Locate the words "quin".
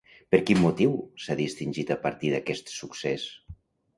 0.45-0.59